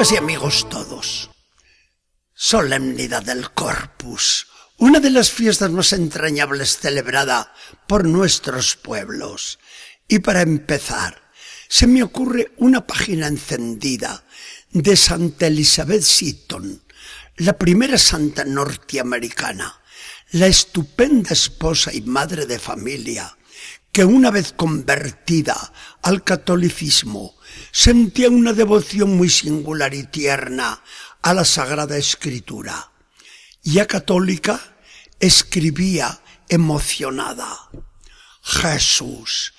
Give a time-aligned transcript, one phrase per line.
[0.00, 1.30] Amigas y amigos todos,
[2.32, 4.46] solemnidad del Corpus,
[4.78, 7.52] una de las fiestas más entrañables celebrada
[7.86, 9.58] por nuestros pueblos.
[10.08, 11.20] Y para empezar,
[11.68, 14.24] se me ocurre una página encendida
[14.70, 16.82] de Santa Elizabeth Seton,
[17.36, 19.82] la primera santa norteamericana,
[20.30, 23.36] la estupenda esposa y madre de familia,
[23.92, 25.72] que una vez convertida
[26.02, 27.36] al catolicismo
[27.72, 30.82] sentía una devoción muy singular y tierna
[31.22, 32.92] a la Sagrada Escritura.
[33.62, 34.76] Ya católica,
[35.18, 37.70] escribía emocionada.
[38.42, 39.54] Jesús,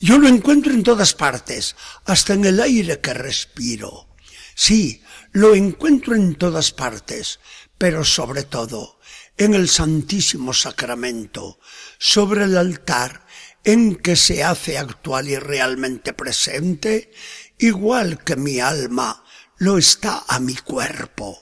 [0.00, 4.08] yo lo encuentro en todas partes, hasta en el aire que respiro.
[4.54, 5.02] Sí,
[5.32, 7.40] lo encuentro en todas partes,
[7.78, 8.98] pero sobre todo
[9.36, 11.58] en el Santísimo Sacramento,
[11.98, 13.26] sobre el altar
[13.64, 17.12] en que se hace actual y realmente presente,
[17.58, 19.24] igual que mi alma
[19.58, 21.38] lo está a mi cuerpo.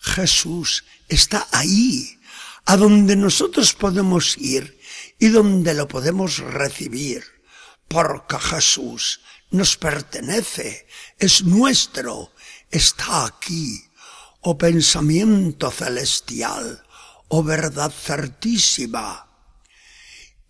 [0.00, 2.18] Jesús está ahí,
[2.64, 4.80] a donde nosotros podemos ir
[5.18, 7.24] y donde lo podemos recibir,
[7.86, 10.86] porque Jesús nos pertenece,
[11.18, 12.32] es nuestro,
[12.70, 13.80] está aquí,
[14.40, 16.84] oh pensamiento celestial,
[17.28, 19.27] oh verdad certísima.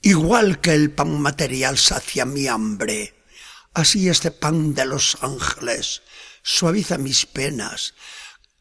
[0.03, 3.15] Igual que el pan material sacia mi hambre,
[3.75, 6.03] así este pan de los ángeles
[6.43, 7.95] suaviza mis penas,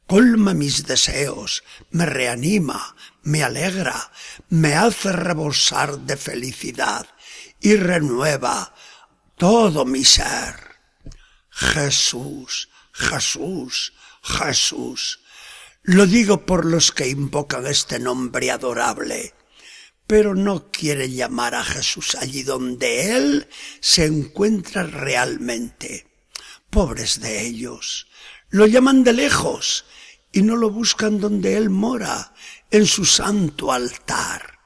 [0.07, 4.11] colma mis deseos, me reanima, me alegra,
[4.49, 7.07] me hace rebosar de felicidad
[7.59, 8.73] y renueva
[9.37, 10.55] todo mi ser.
[11.51, 13.93] Jesús, Jesús,
[14.23, 15.19] Jesús.
[15.83, 19.36] Lo digo por los que invocan este nombre adorable
[20.07, 23.47] pero no quiere llamar a Jesús allí donde Él
[23.81, 26.07] se encuentra realmente.
[26.69, 28.07] Pobres de ellos,
[28.49, 29.85] lo llaman de lejos
[30.31, 32.33] y no lo buscan donde Él mora,
[32.71, 34.59] en su santo altar.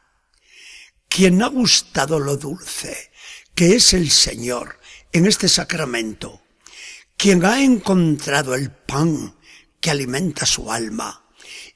[1.07, 3.11] Quien ha gustado lo dulce,
[3.55, 4.79] que es el Señor,
[5.11, 6.41] en este sacramento,
[7.17, 9.35] quien ha encontrado el pan
[9.79, 11.25] que alimenta su alma,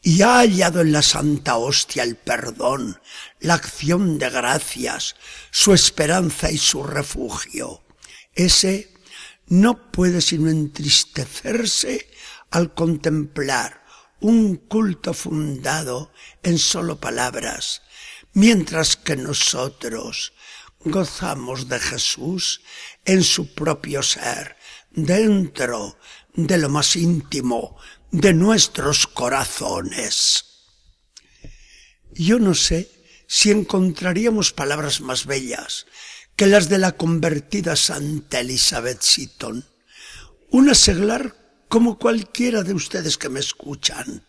[0.02, 3.00] y ha hallado en la Santa Hostia el perdón,
[3.40, 5.16] la acción de gracias,
[5.52, 7.84] su esperanza y su refugio.
[8.34, 8.94] Ese
[9.48, 12.10] no puede sino entristecerse
[12.52, 13.84] al contemplar
[14.20, 16.12] un culto fundado
[16.44, 17.82] en solo palabras,
[18.34, 20.34] mientras que nosotros
[20.80, 22.62] gozamos de Jesús
[23.06, 24.56] en su propio ser,
[24.92, 25.98] dentro
[26.34, 27.78] de lo más íntimo
[28.12, 30.46] de nuestros corazones.
[32.14, 32.90] Yo no sé
[33.28, 35.86] si encontraríamos palabras más bellas
[36.36, 39.66] que las de la convertida Santa Elizabeth Seton,
[40.50, 41.36] una seglar
[41.68, 44.26] como cualquiera de ustedes que me escuchan,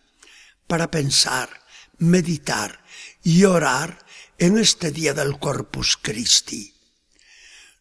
[0.67, 1.49] para pensar,
[1.97, 2.83] meditar
[3.23, 4.05] y orar
[4.37, 6.73] en este día del Corpus Christi.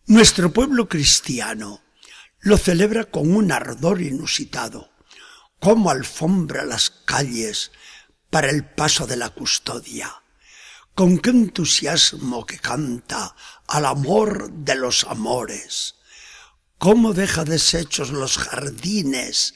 [0.07, 1.83] Nuestro pueblo cristiano
[2.41, 4.96] lo celebra con un ardor inusitado
[5.61, 7.72] cómo alfombra las calles
[8.31, 10.22] para el paso de la custodia.
[10.94, 13.34] Con qué entusiasmo que canta
[13.66, 15.97] al amor de los amores.
[16.78, 19.55] Cómo deja deshechos los jardines,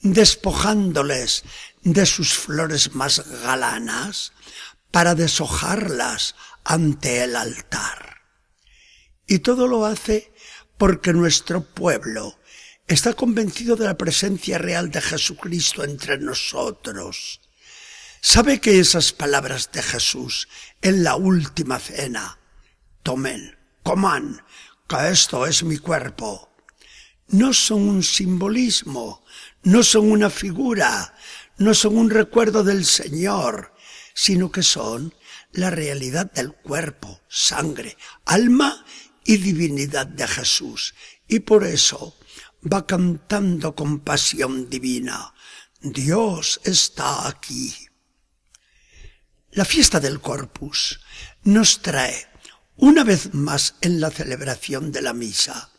[0.00, 1.44] despojándoles
[1.82, 4.32] de sus flores más galanas
[4.90, 8.22] para deshojarlas ante el altar.
[9.26, 10.32] Y todo lo hace
[10.78, 12.38] porque nuestro pueblo
[12.86, 17.40] está convencido de la presencia real de Jesucristo entre nosotros.
[18.20, 20.48] Sabe que esas palabras de Jesús
[20.80, 22.38] en la última cena,
[23.02, 24.42] tomen, coman,
[24.88, 26.52] que esto es mi cuerpo,
[27.28, 29.24] no son un simbolismo,
[29.62, 31.16] no son una figura,
[31.58, 33.74] no son un recuerdo del Señor,
[34.14, 35.14] sino que son
[35.52, 38.84] la realidad del cuerpo, sangre, alma
[39.24, 40.94] y divinidad de Jesús.
[41.28, 42.16] Y por eso
[42.70, 45.34] va cantando con pasión divina.
[45.80, 47.74] Dios está aquí.
[49.50, 51.00] La fiesta del Corpus
[51.44, 52.26] nos trae,
[52.76, 55.70] una vez más en la celebración de la misa,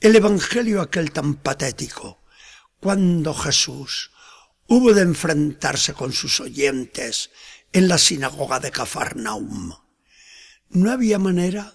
[0.00, 2.22] el Evangelio aquel tan patético,
[2.80, 4.10] cuando Jesús
[4.66, 7.30] hubo de enfrentarse con sus oyentes
[7.72, 9.74] en la sinagoga de Cafarnaum.
[10.70, 11.74] No había manera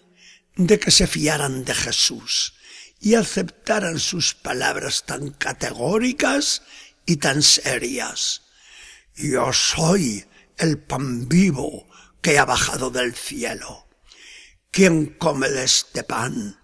[0.55, 2.56] de que se fiaran de Jesús
[2.99, 6.63] y aceptaran sus palabras tan categóricas
[7.05, 8.43] y tan serias.
[9.15, 10.25] Yo soy
[10.57, 11.87] el pan vivo
[12.21, 13.87] que ha bajado del cielo.
[14.71, 16.59] Quien come de este pan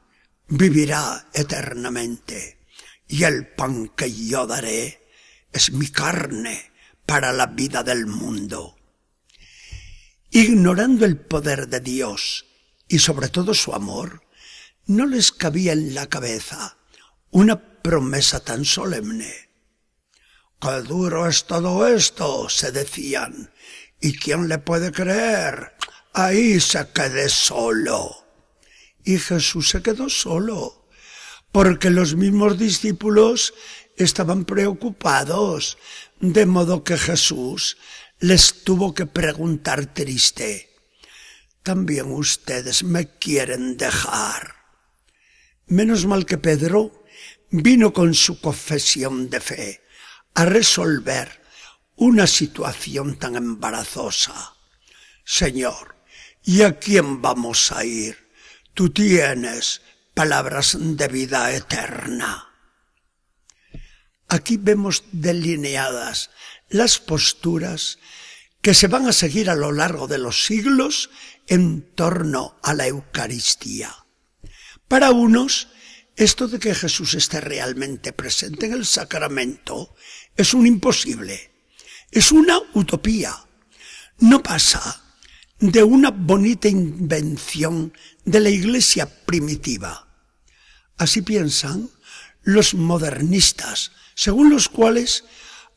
[0.48, 2.60] vivirá eternamente.
[3.06, 5.08] y el pan que yo daré
[5.52, 6.72] es mi carne
[7.06, 8.76] para la vida del mundo.
[10.32, 12.46] Ignorando el poder de Dios
[12.88, 14.24] y sobre todo su amor,
[14.86, 16.78] no les cabía en la cabeza
[17.30, 19.50] una promesa tan solemne.
[20.62, 22.50] ¡Qué duro es todo esto!
[22.50, 23.52] se decían.
[24.00, 25.74] ¿Y quién le puede creer?
[26.14, 28.26] Ahí se quede solo.
[29.04, 30.88] Y Jesús se quedó solo,
[31.52, 33.54] porque los mismos discípulos
[33.98, 35.78] estaban preocupados,
[36.20, 37.78] de modo que Jesús
[38.20, 40.70] les tuvo que preguntar triste,
[41.62, 44.63] ¿también ustedes me quieren dejar?
[45.68, 47.04] Menos mal que Pedro
[47.50, 49.82] vino con su confesión de fe
[50.34, 51.42] a resolver
[51.96, 54.56] una situación tan embarazosa.
[55.24, 55.96] Señor,
[56.44, 58.18] ¿y a quién vamos a ir?
[58.74, 59.82] Tú tienes
[60.14, 62.50] palabras de vida eterna.
[64.28, 66.32] Aquí vemos delineadas
[66.70, 68.00] las posturas
[68.62, 71.10] que se van a seguir a lo largo de los siglos
[71.48, 74.03] en torno a la Eucaristía.
[74.94, 75.70] Para unos,
[76.16, 79.96] esto de que Jesús esté realmente presente en el sacramento
[80.38, 81.52] es un imposible,
[82.12, 83.34] es una utopía.
[84.20, 85.04] No pasa
[85.58, 87.92] de una bonita invención
[88.24, 90.08] de la iglesia primitiva.
[91.00, 91.90] Así piensan
[92.44, 95.24] los modernistas, según los cuales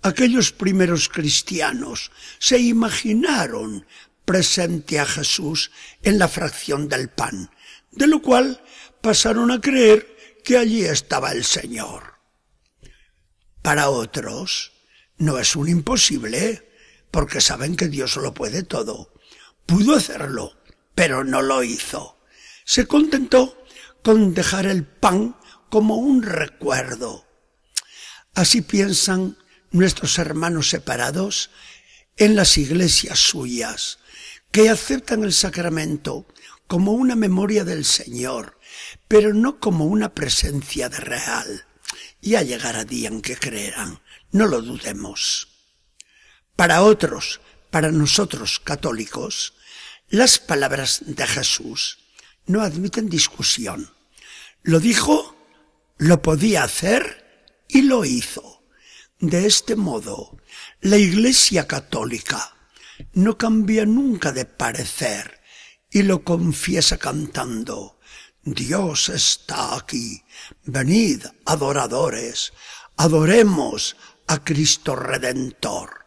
[0.02, 3.86] aquellos primeros cristianos se imaginaron
[4.26, 5.70] presente a Jesús
[6.02, 7.50] en la fracción del pan,
[7.92, 8.60] de lo cual
[9.06, 12.14] pasaron a creer que allí estaba el Señor.
[13.62, 14.72] Para otros
[15.16, 16.68] no es un imposible,
[17.12, 19.14] porque saben que Dios lo puede todo.
[19.64, 20.60] Pudo hacerlo,
[20.96, 22.18] pero no lo hizo.
[22.64, 23.64] Se contentó
[24.02, 25.36] con dejar el pan
[25.68, 27.28] como un recuerdo.
[28.34, 29.38] Así piensan
[29.70, 31.50] nuestros hermanos separados
[32.16, 34.00] en las iglesias suyas,
[34.50, 36.26] que aceptan el sacramento
[36.66, 38.55] como una memoria del Señor,
[39.08, 41.66] pero no como una presencia de real.
[42.20, 44.00] Ya llegará día en que creerán,
[44.32, 45.48] no lo dudemos.
[46.56, 47.40] Para otros,
[47.70, 49.54] para nosotros católicos,
[50.08, 51.98] las palabras de Jesús
[52.46, 53.92] no admiten discusión.
[54.62, 55.36] Lo dijo,
[55.98, 58.62] lo podía hacer y lo hizo.
[59.18, 60.36] De este modo,
[60.80, 62.54] la Iglesia católica
[63.12, 65.40] no cambia nunca de parecer
[65.90, 67.95] y lo confiesa cantando,
[68.46, 70.22] Dios está aquí,
[70.62, 72.52] venid, adoradores,
[72.96, 73.96] adoremos
[74.28, 76.06] a Cristo Redentor.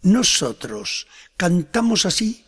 [0.00, 1.06] Nosotros
[1.36, 2.46] cantamos así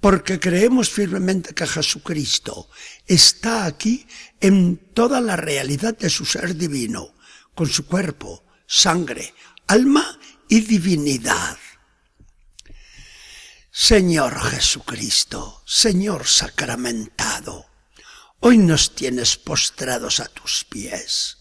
[0.00, 2.68] porque creemos firmemente que Jesucristo
[3.06, 4.08] está aquí
[4.40, 7.14] en toda la realidad de su ser divino,
[7.54, 9.34] con su cuerpo, sangre,
[9.68, 10.18] alma
[10.48, 11.58] y divinidad.
[13.70, 17.71] Señor Jesucristo, Señor sacramentado,
[18.44, 21.38] hoy nos tienes postrados a tus pies.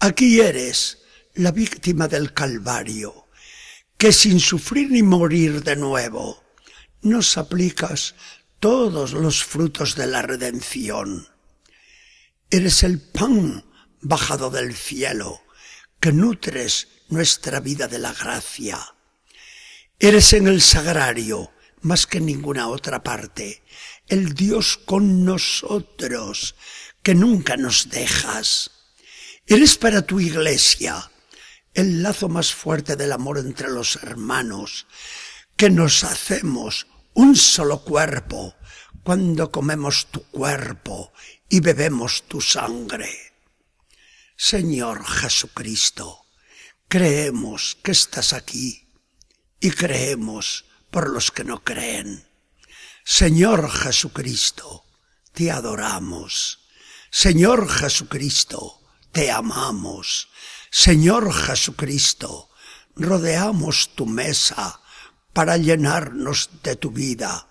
[0.00, 1.02] Aquí eres
[1.34, 3.28] la víctima del Calvario,
[3.98, 6.42] que sin sufrir ni morir de nuevo,
[7.02, 8.14] nos aplicas
[8.60, 11.28] todos los frutos de la redención.
[12.50, 13.66] Eres el pan
[14.00, 15.42] bajado del cielo,
[16.00, 18.94] que nutres nuestra vida de la gracia.
[19.98, 21.52] Eres en el sagrario,
[21.82, 23.62] más que en ninguna otra parte,
[24.08, 26.54] el Dios con nosotros,
[27.02, 28.70] que nunca nos dejas.
[29.46, 31.10] Eres para tu iglesia
[31.74, 34.86] el lazo más fuerte del amor entre los hermanos,
[35.56, 38.54] que nos hacemos un solo cuerpo
[39.02, 41.12] cuando comemos tu cuerpo
[41.48, 43.34] y bebemos tu sangre.
[44.36, 46.26] Señor Jesucristo,
[46.88, 48.88] creemos que estás aquí
[49.60, 52.26] y creemos por los que no creen.
[53.08, 54.84] Señor Jesucristo,
[55.32, 56.58] te adoramos.
[57.08, 58.80] Señor Jesucristo,
[59.12, 60.28] te amamos.
[60.72, 62.50] Señor Jesucristo,
[62.96, 64.80] rodeamos tu mesa
[65.32, 67.46] para llenarnos de tu vida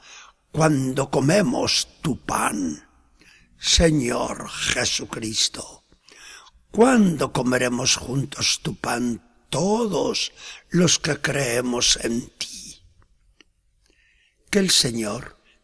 [0.52, 2.90] cuando comemos tu pan.
[3.58, 5.86] Señor Jesucristo,
[6.70, 10.34] ¿cuándo comeremos juntos tu pan todos
[10.68, 12.84] los que creemos en ti?
[14.50, 15.45] Que el Señor